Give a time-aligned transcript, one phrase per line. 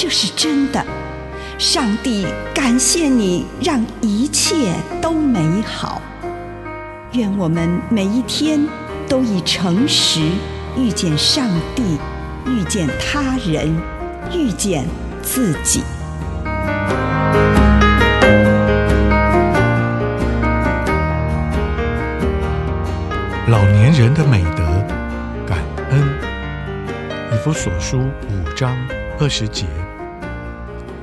[0.00, 0.80] 这是真的，
[1.58, 6.00] 上帝感谢你，让一切都美好。
[7.14, 8.64] 愿我们每一天
[9.08, 10.20] 都以诚实
[10.76, 11.98] 遇见上帝，
[12.46, 13.76] 遇见他人，
[14.32, 14.86] 遇见
[15.20, 15.82] 自己。
[23.48, 24.62] 老年人的美德，
[25.44, 25.58] 感
[25.90, 26.00] 恩。
[27.32, 27.98] 以弗所书
[28.30, 28.76] 五章
[29.18, 29.66] 二十节。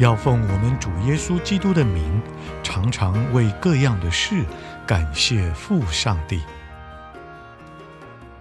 [0.00, 2.22] 要奉我们主耶稣基督的名，
[2.62, 4.46] 常常为各样的事
[4.86, 6.40] 感谢父上帝。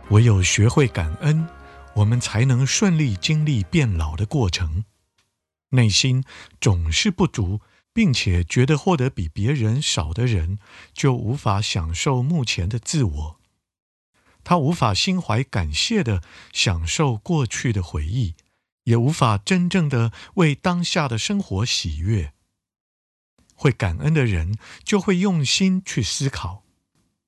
[0.09, 1.45] 唯有学会感恩，
[1.95, 4.85] 我们才能顺利经历变老的过程。
[5.71, 6.23] 内心
[6.61, 7.59] 总是不足，
[7.91, 10.59] 并且觉得获得比别人少的人，
[10.93, 13.39] 就无法享受目前的自我。
[14.45, 16.21] 他无法心怀感谢地
[16.53, 18.35] 享受过去的回忆。
[18.89, 22.33] 也无法真正的为当下的生活喜悦。
[23.53, 26.63] 会感恩的人就会用心去思考，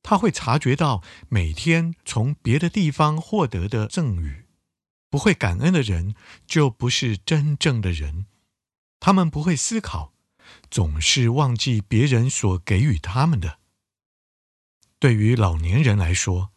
[0.01, 4.45] 他会察觉到每天从别的地方获得的赠与。
[5.09, 6.15] 不会感恩的人
[6.47, 8.25] 就不是真正的人，
[8.99, 10.13] 他们不会思考，
[10.69, 13.59] 总是忘记别人所给予他们的。
[14.97, 16.51] 对于老年人来说，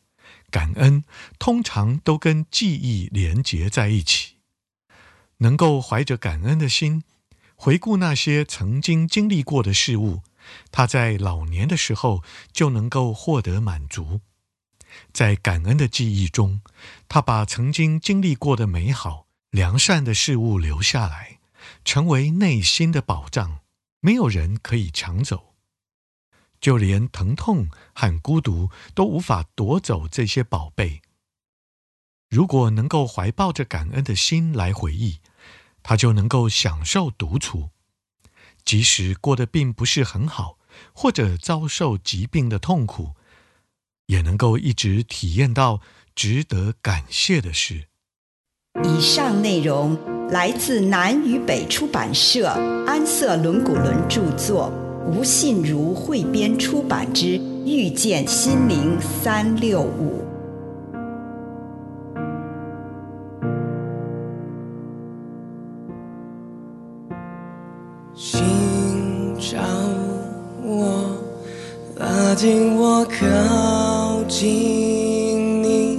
[0.51, 1.05] 感恩
[1.39, 4.34] 通常都跟记忆连结在一起。
[5.39, 7.05] 能够怀着感恩的心，
[7.55, 10.23] 回顾那些曾经经历过的事物，
[10.71, 12.23] 他在老年的时候
[12.53, 14.21] 就能够获得满足。
[15.13, 16.61] 在感恩的记忆中，
[17.09, 21.39] 他把曾经经历过的美好、良善的事物留下来，
[21.85, 23.61] 成为内心的宝藏，
[24.01, 25.55] 没有人可以抢走。
[26.61, 31.03] 就连疼痛和孤独都无法夺走这些宝贝。
[32.35, 35.21] 如果能够怀抱着感恩的心来回忆，
[35.85, 37.69] 他就能够享受独处，
[38.65, 40.59] 即使过得并不是很好，
[40.93, 43.13] 或者遭受疾病的痛苦，
[44.07, 45.81] 也能够一直体验到
[46.17, 47.85] 值得感谢的事。
[48.83, 49.97] 以上内容
[50.29, 52.49] 来自南与北出版社
[52.85, 54.73] 安瑟伦古伦著作，
[55.07, 60.21] 吴信如汇编出版之《遇见心灵三六五》。
[73.21, 75.99] 靠近你，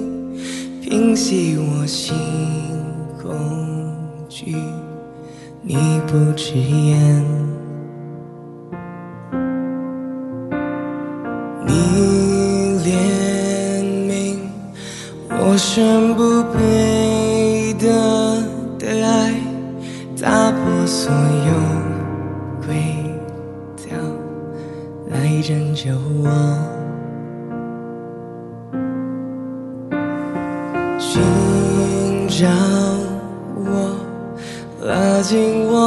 [0.81, 2.14] 平息我心
[3.22, 3.96] 恐
[4.28, 4.58] 惧。
[5.62, 7.24] 你不直言，
[11.66, 11.72] 你
[12.84, 12.86] 怜
[14.09, 14.38] 悯
[15.30, 18.44] 我，深不配得
[18.78, 19.34] 的爱，
[20.22, 21.53] 打破所有
[22.68, 22.76] 规
[23.78, 23.88] 则
[25.09, 25.42] 来。
[25.42, 25.92] 拯救
[26.24, 26.28] 我，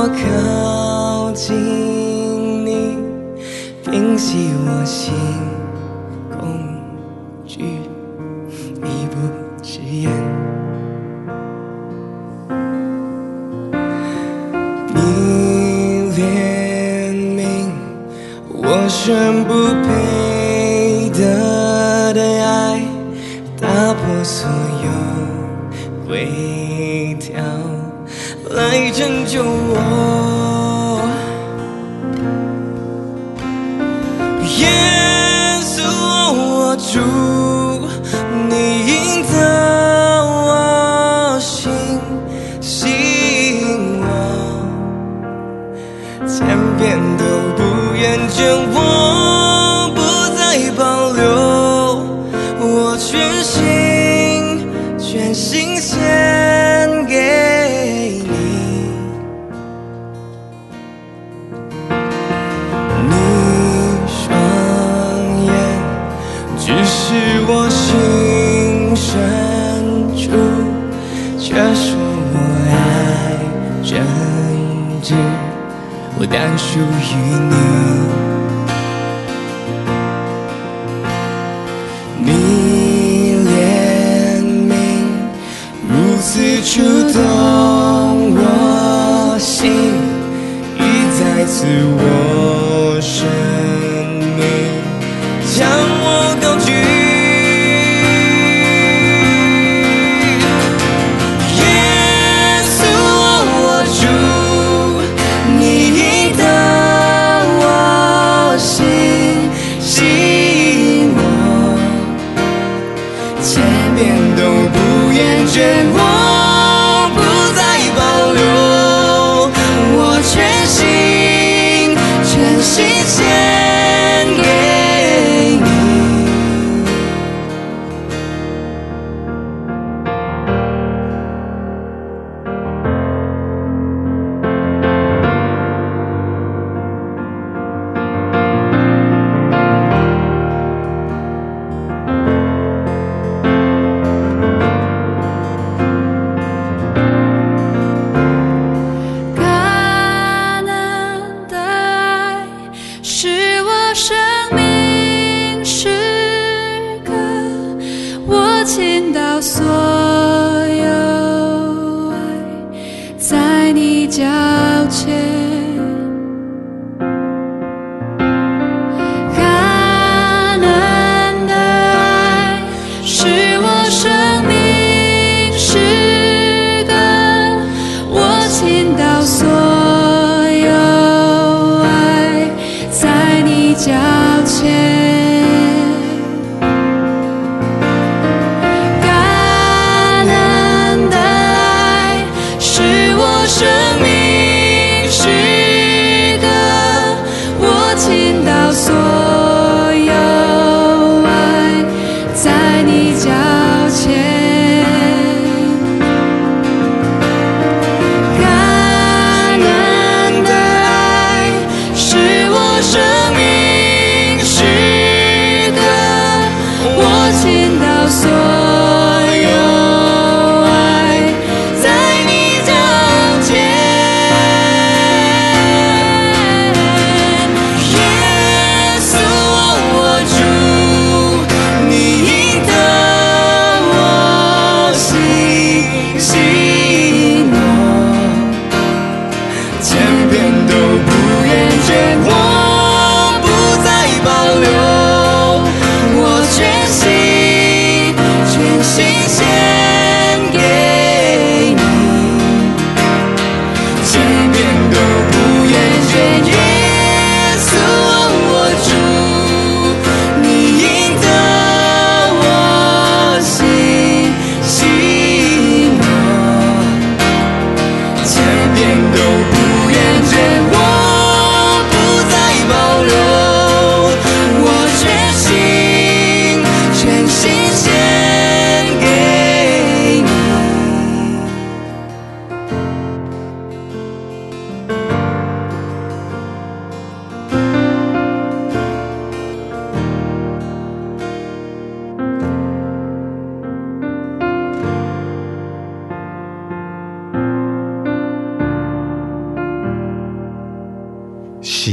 [0.00, 2.96] 我，靠近你，
[3.84, 5.12] 平息我心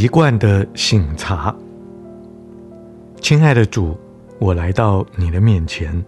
[0.06, 1.52] 习惯的醒茶，
[3.20, 3.98] 亲爱的主，
[4.38, 6.06] 我来到你的面前，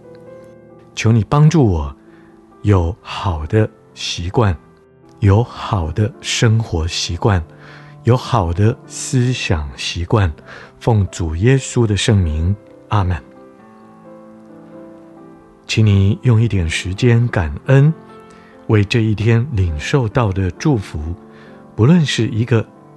[0.94, 1.92] 求你帮助我
[2.62, 4.56] 有好的习惯，
[5.18, 7.42] 有好的生活习惯，
[8.04, 10.32] 有好的思想习惯。
[10.78, 12.54] 奉主耶稣的圣名，
[12.90, 13.20] 阿门。
[15.66, 17.92] 请你用一点时间感恩，
[18.68, 21.00] 为这一天领受到的祝福，
[21.74, 22.64] 不论是一个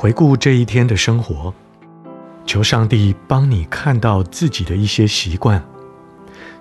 [0.00, 1.52] 回顾这一天的生活，
[2.46, 5.60] 求上帝帮你看到自己的一些习惯，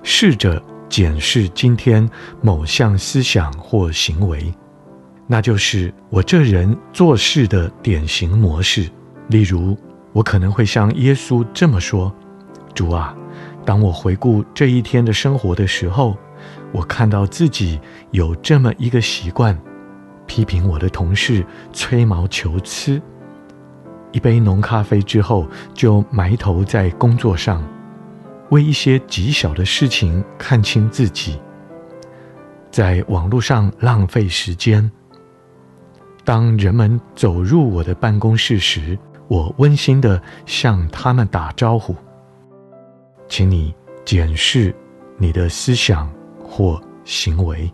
[0.01, 2.09] 试着检视今天
[2.41, 4.51] 某项思想或行为，
[5.27, 8.89] 那就是我这人做事的典型模式。
[9.27, 9.77] 例如，
[10.13, 12.11] 我可能会像耶稣这么说
[12.73, 13.15] ：“主啊，
[13.63, 16.17] 当我回顾这一天的生活的时候，
[16.71, 17.79] 我看到自己
[18.09, 19.55] 有这么一个习惯，
[20.25, 22.99] 批评我的同事吹毛求疵。”
[24.17, 25.45] 一杯浓咖啡之后，
[25.75, 27.63] 就埋头在工作上，
[28.49, 31.39] 为一些极小的事情看清自己，
[32.71, 34.91] 在网络上浪费时间。
[36.25, 38.97] 当人们走入我的办公室时，
[39.27, 41.95] 我温馨地向他们打招呼。
[43.27, 43.71] 请你
[44.03, 44.73] 检视
[45.19, 46.11] 你的思想
[46.43, 47.71] 或行为。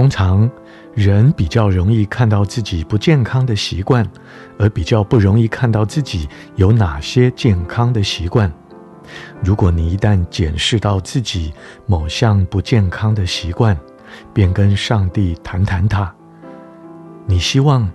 [0.00, 0.50] 通常，
[0.94, 4.10] 人比较容易看到自己不健康的习惯，
[4.58, 6.26] 而比较不容易看到自己
[6.56, 8.50] 有哪些健康的习惯。
[9.44, 11.52] 如果你一旦检视到自己
[11.84, 13.78] 某项不健康的习惯，
[14.32, 16.10] 便跟上帝谈谈它。
[17.26, 17.86] 你希望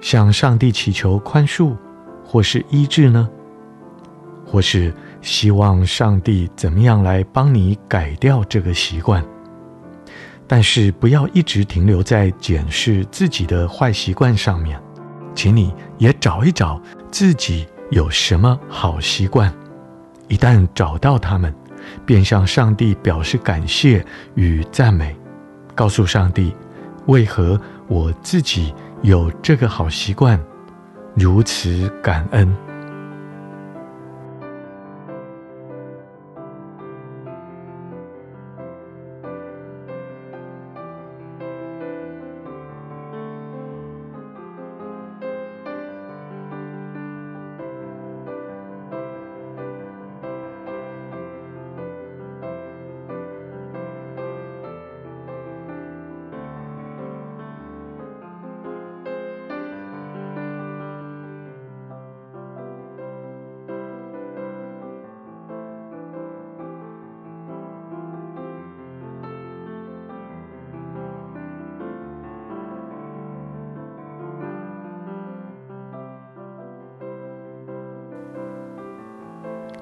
[0.00, 1.76] 向上帝祈求宽恕，
[2.24, 3.28] 或是医治呢？
[4.44, 9.24] 或是希望上帝怎么样来帮你改掉这个习惯？
[10.48, 14.80] 但是不要一直停留在检视自己的坏习惯上面，
[15.34, 19.52] 请你也找一找自己有什么好习惯。
[20.28, 21.54] 一旦找到它们，
[22.04, 25.16] 便向上帝表示感谢与赞美，
[25.74, 26.54] 告诉上帝
[27.06, 30.40] 为何我自己有这个好习惯，
[31.14, 32.56] 如此感恩。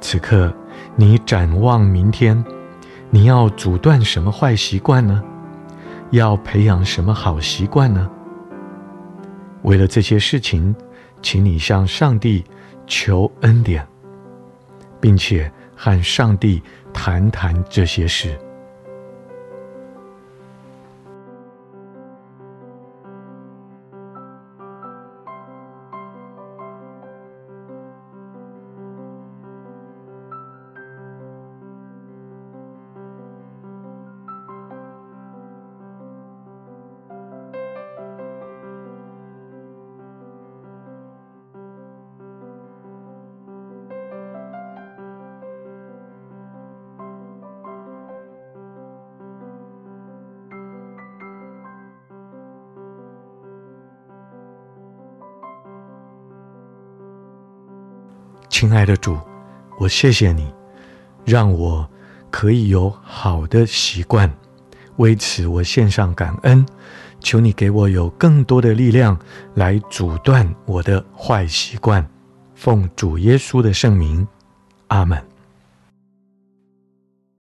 [0.07, 0.53] 此刻，
[0.97, 2.45] 你展望明天，
[3.09, 5.23] 你要阻断什么坏习惯呢？
[6.11, 8.07] 要培养什么好习惯呢？
[9.63, 10.77] 为了这些事情，
[11.23, 12.45] 请你向上帝
[12.87, 13.89] 求恩典，
[15.01, 18.39] 并且和上帝谈谈这些事。
[58.49, 59.19] 亲爱的主，
[59.79, 60.53] 我谢谢你，
[61.25, 61.89] 让我
[62.31, 64.33] 可以有好的习惯，
[64.97, 66.65] 为此我献上感恩。
[67.21, 69.19] 求你给我有更多的力量
[69.55, 72.07] 来阻断我的坏习惯。
[72.55, 74.27] 奉主耶稣的圣名，
[74.89, 75.34] 阿门。